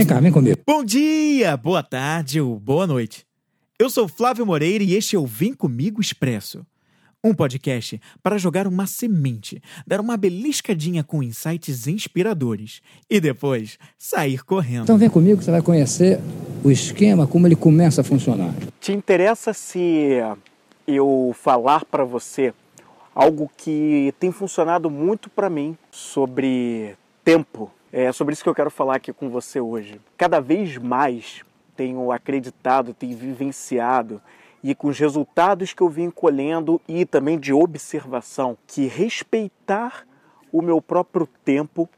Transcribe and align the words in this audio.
Vem 0.00 0.06
cá, 0.06 0.18
vem 0.18 0.32
comigo. 0.32 0.58
Bom 0.66 0.82
dia, 0.82 1.54
boa 1.58 1.82
tarde 1.82 2.40
ou 2.40 2.58
boa 2.58 2.86
noite. 2.86 3.26
Eu 3.78 3.90
sou 3.90 4.08
Flávio 4.08 4.46
Moreira 4.46 4.82
e 4.82 4.94
este 4.94 5.14
é 5.14 5.18
o 5.18 5.26
Vem 5.26 5.52
Comigo 5.52 6.00
Expresso. 6.00 6.64
Um 7.22 7.34
podcast 7.34 8.00
para 8.22 8.38
jogar 8.38 8.66
uma 8.66 8.86
semente, 8.86 9.62
dar 9.86 10.00
uma 10.00 10.16
beliscadinha 10.16 11.04
com 11.04 11.22
insights 11.22 11.86
inspiradores 11.86 12.80
e 13.10 13.20
depois 13.20 13.76
sair 13.98 14.42
correndo. 14.42 14.84
Então 14.84 14.96
vem 14.96 15.10
comigo 15.10 15.36
que 15.36 15.44
você 15.44 15.50
vai 15.50 15.60
conhecer 15.60 16.18
o 16.64 16.70
esquema, 16.70 17.26
como 17.26 17.46
ele 17.46 17.54
começa 17.54 18.00
a 18.00 18.04
funcionar. 18.04 18.54
Te 18.80 18.92
interessa 18.92 19.52
se 19.52 20.12
eu 20.86 21.36
falar 21.38 21.84
para 21.84 22.04
você 22.04 22.54
algo 23.14 23.50
que 23.54 24.14
tem 24.18 24.32
funcionado 24.32 24.88
muito 24.88 25.28
para 25.28 25.50
mim 25.50 25.76
sobre 25.90 26.96
tempo? 27.22 27.70
É 27.92 28.12
sobre 28.12 28.32
isso 28.32 28.44
que 28.44 28.48
eu 28.48 28.54
quero 28.54 28.70
falar 28.70 28.96
aqui 28.96 29.12
com 29.12 29.28
você 29.28 29.60
hoje. 29.60 30.00
Cada 30.16 30.38
vez 30.38 30.76
mais 30.78 31.42
tenho 31.74 32.12
acreditado, 32.12 32.94
tenho 32.94 33.16
vivenciado 33.16 34.22
e 34.62 34.76
com 34.76 34.86
os 34.88 34.98
resultados 34.98 35.72
que 35.72 35.82
eu 35.82 35.88
vim 35.88 36.08
colhendo 36.08 36.80
e 36.86 37.04
também 37.04 37.36
de 37.36 37.52
observação, 37.52 38.56
que 38.64 38.86
respeitar 38.86 40.06
o 40.52 40.62
meu 40.62 40.80
próprio 40.80 41.26
tempo 41.44 41.88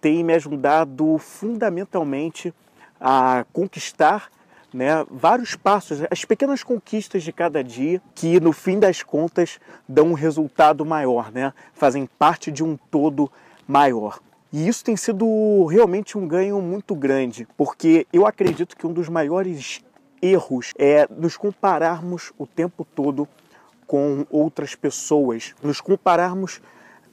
tem 0.00 0.24
me 0.24 0.32
ajudado 0.32 1.18
fundamentalmente 1.18 2.54
a 2.98 3.44
conquistar 3.52 4.30
né, 4.72 5.04
vários 5.10 5.54
passos, 5.54 6.00
as 6.10 6.24
pequenas 6.24 6.62
conquistas 6.62 7.22
de 7.22 7.32
cada 7.32 7.62
dia 7.62 8.00
que 8.14 8.40
no 8.40 8.52
fim 8.52 8.78
das 8.78 9.02
contas 9.02 9.60
dão 9.86 10.08
um 10.08 10.14
resultado 10.14 10.86
maior, 10.86 11.30
né, 11.30 11.52
fazem 11.74 12.06
parte 12.18 12.50
de 12.50 12.64
um 12.64 12.78
todo 12.90 13.30
maior. 13.68 14.20
E 14.54 14.68
isso 14.68 14.84
tem 14.84 14.96
sido 14.96 15.64
realmente 15.64 16.16
um 16.16 16.28
ganho 16.28 16.62
muito 16.62 16.94
grande, 16.94 17.44
porque 17.56 18.06
eu 18.12 18.24
acredito 18.24 18.76
que 18.76 18.86
um 18.86 18.92
dos 18.92 19.08
maiores 19.08 19.82
erros 20.22 20.72
é 20.78 21.08
nos 21.10 21.36
compararmos 21.36 22.32
o 22.38 22.46
tempo 22.46 22.84
todo 22.84 23.26
com 23.84 24.24
outras 24.30 24.76
pessoas, 24.76 25.56
nos 25.60 25.80
compararmos 25.80 26.62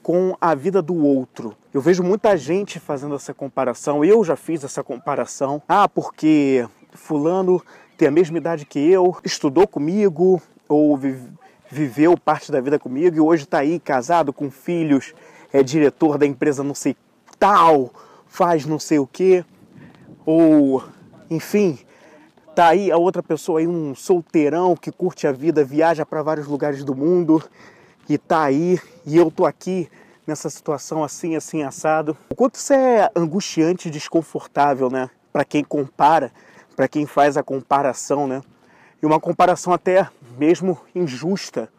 com 0.03 0.37
a 0.39 0.53
vida 0.53 0.83
do 0.83 0.93
outro. 1.03 1.57
Eu 1.73 1.81
vejo 1.81 2.03
muita 2.03 2.37
gente 2.37 2.79
fazendo 2.79 3.15
essa 3.15 3.33
comparação, 3.33 4.05
eu 4.05 4.23
já 4.23 4.35
fiz 4.35 4.63
essa 4.63 4.83
comparação. 4.83 5.63
Ah, 5.67 5.89
porque 5.89 6.63
fulano 6.93 7.59
tem 7.97 8.07
a 8.07 8.11
mesma 8.11 8.37
idade 8.37 8.67
que 8.67 8.77
eu, 8.77 9.17
estudou 9.23 9.67
comigo 9.67 10.39
ou 10.69 10.95
viveu 11.71 12.15
parte 12.15 12.51
da 12.51 12.61
vida 12.61 12.77
comigo 12.77 13.17
e 13.17 13.19
hoje 13.19 13.45
está 13.45 13.57
aí 13.57 13.79
casado 13.79 14.31
com 14.31 14.51
filhos, 14.51 15.15
é 15.51 15.63
diretor 15.63 16.19
da 16.19 16.27
empresa 16.27 16.63
não 16.63 16.75
sei 16.75 16.95
tal, 17.41 17.89
faz 18.27 18.67
não 18.67 18.77
sei 18.77 18.99
o 18.99 19.07
que, 19.07 19.43
ou 20.23 20.83
enfim, 21.27 21.79
tá 22.55 22.67
aí 22.67 22.91
a 22.91 22.97
outra 22.97 23.23
pessoa 23.23 23.59
aí, 23.59 23.67
um 23.67 23.95
solteirão 23.95 24.75
que 24.75 24.91
curte 24.91 25.25
a 25.25 25.31
vida, 25.31 25.63
viaja 25.63 26.05
para 26.05 26.21
vários 26.21 26.45
lugares 26.45 26.83
do 26.83 26.93
mundo 26.93 27.43
e 28.07 28.15
tá 28.15 28.43
aí 28.43 28.79
e 29.07 29.17
eu 29.17 29.31
tô 29.31 29.43
aqui 29.43 29.89
nessa 30.27 30.51
situação 30.51 31.03
assim, 31.03 31.35
assim, 31.35 31.63
assado. 31.63 32.15
O 32.29 32.35
quanto 32.35 32.55
isso 32.55 32.73
é 32.73 33.09
angustiante 33.15 33.87
e 33.87 33.91
desconfortável, 33.91 34.91
né? 34.91 35.09
Para 35.33 35.43
quem 35.43 35.63
compara, 35.63 36.31
para 36.75 36.87
quem 36.87 37.07
faz 37.07 37.37
a 37.37 37.43
comparação, 37.43 38.27
né? 38.27 38.43
E 39.01 39.05
uma 39.05 39.19
comparação 39.19 39.73
até 39.73 40.07
mesmo 40.37 40.77
injusta, 40.93 41.69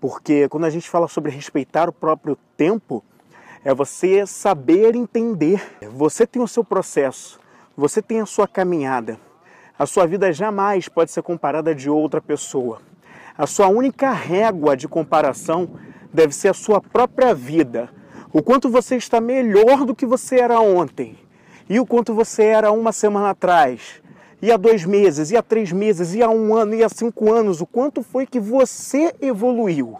porque 0.00 0.48
quando 0.48 0.64
a 0.64 0.70
gente 0.70 0.88
fala 0.88 1.08
sobre 1.08 1.30
respeitar 1.30 1.90
o 1.90 1.92
próprio 1.92 2.38
tempo, 2.56 3.04
é 3.64 3.74
você 3.74 4.26
saber 4.26 4.94
entender. 4.94 5.62
Você 5.90 6.26
tem 6.26 6.42
o 6.42 6.48
seu 6.48 6.62
processo, 6.62 7.40
você 7.76 8.02
tem 8.02 8.20
a 8.20 8.26
sua 8.26 8.46
caminhada. 8.46 9.18
A 9.78 9.86
sua 9.86 10.06
vida 10.06 10.32
jamais 10.32 10.88
pode 10.88 11.10
ser 11.10 11.22
comparada 11.22 11.74
de 11.74 11.88
outra 11.88 12.20
pessoa. 12.20 12.80
A 13.36 13.46
sua 13.46 13.66
única 13.66 14.12
régua 14.12 14.76
de 14.76 14.86
comparação 14.86 15.70
deve 16.12 16.34
ser 16.34 16.48
a 16.48 16.54
sua 16.54 16.80
própria 16.80 17.34
vida. 17.34 17.88
O 18.32 18.42
quanto 18.42 18.68
você 18.68 18.96
está 18.96 19.20
melhor 19.20 19.84
do 19.84 19.94
que 19.94 20.06
você 20.06 20.38
era 20.38 20.60
ontem 20.60 21.18
e 21.68 21.80
o 21.80 21.86
quanto 21.86 22.14
você 22.14 22.44
era 22.44 22.70
uma 22.70 22.92
semana 22.92 23.30
atrás, 23.30 24.02
e 24.42 24.52
há 24.52 24.56
dois 24.56 24.84
meses, 24.84 25.30
e 25.30 25.36
há 25.36 25.42
três 25.42 25.72
meses, 25.72 26.14
e 26.14 26.22
há 26.22 26.28
um 26.28 26.54
ano, 26.54 26.74
e 26.74 26.84
há 26.84 26.88
cinco 26.88 27.32
anos, 27.32 27.60
o 27.60 27.66
quanto 27.66 28.02
foi 28.02 28.26
que 28.26 28.38
você 28.38 29.14
evoluiu. 29.20 29.98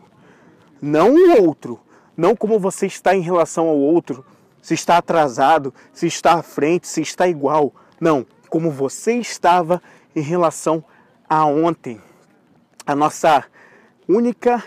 Não 0.82 1.14
o 1.14 1.42
outro, 1.42 1.80
não 2.16 2.36
como 2.36 2.58
você 2.58 2.86
está 2.86 3.14
em 3.14 3.20
relação 3.20 3.68
ao 3.68 3.76
outro, 3.76 4.24
se 4.62 4.74
está 4.74 4.98
atrasado, 4.98 5.74
se 5.92 6.06
está 6.06 6.34
à 6.34 6.42
frente, 6.42 6.88
se 6.88 7.02
está 7.02 7.28
igual. 7.28 7.74
Não, 8.00 8.26
como 8.48 8.70
você 8.70 9.14
estava 9.14 9.82
em 10.14 10.22
relação 10.22 10.84
a 11.28 11.44
ontem. 11.44 12.00
A 12.86 12.94
nossa 12.94 13.44
única 14.08 14.62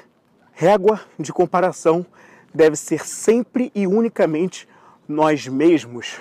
régua 0.52 1.02
de 1.18 1.32
comparação 1.32 2.06
deve 2.54 2.76
ser 2.76 3.06
sempre 3.06 3.72
e 3.74 3.88
unicamente 3.88 4.68
nós 5.08 5.48
mesmos, 5.48 6.20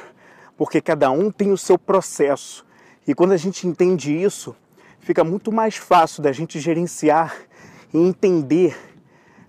porque 0.57 0.81
cada 0.81 1.11
um 1.11 1.31
tem 1.31 1.51
o 1.51 1.59
seu 1.59 1.79
processo. 1.79 2.65
E 3.07 3.15
quando 3.15 3.33
a 3.33 3.37
gente 3.37 3.67
entende 3.67 4.15
isso, 4.15 4.55
fica 5.01 5.25
muito 5.25 5.51
mais 5.51 5.77
fácil 5.77 6.23
da 6.23 6.33
gente 6.33 6.61
gerenciar 6.61 7.35
e 7.93 7.99
entender 7.99 8.77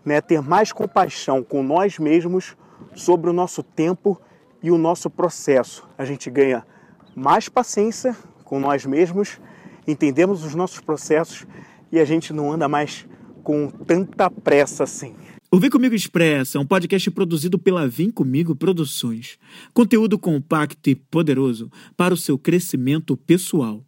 né, 0.08 0.22
ter 0.22 0.42
mais 0.42 0.72
compaixão 0.72 1.44
com 1.44 1.62
nós 1.62 2.00
mesmos 2.00 2.56
sobre 2.96 3.30
o 3.30 3.34
nosso 3.34 3.62
tempo 3.62 4.18
e 4.64 4.72
o 4.72 4.78
nosso 4.78 5.10
processo. 5.10 5.86
A 5.98 6.06
gente 6.06 6.30
ganha 6.30 6.66
mais 7.14 7.50
paciência 7.50 8.16
com 8.46 8.58
nós 8.58 8.86
mesmos, 8.86 9.38
entendemos 9.86 10.46
os 10.46 10.56
nossos 10.56 10.80
processos 10.80 11.46
e 11.92 12.00
a 12.00 12.06
gente 12.06 12.32
não 12.32 12.50
anda 12.50 12.70
mais 12.70 13.06
com 13.44 13.70
tanta 13.70 14.32
pressa 14.32 14.86
assim. 14.86 15.14
O 15.52 15.60
Vem 15.60 15.70
Comigo 15.70 15.94
Expressa 15.94 16.58
é 16.58 16.62
um 16.62 16.66
podcast 16.66 17.12
produzido 17.12 17.60
pela 17.60 17.86
Vem 17.86 18.10
Comigo 18.10 18.56
Produções. 18.56 19.38
Conteúdo 19.74 20.18
compacto 20.18 20.90
e 20.90 20.96
poderoso 20.96 21.70
para 21.98 22.14
o 22.14 22.18
seu 22.18 22.40
crescimento 22.40 23.18
pessoal. 23.18 23.84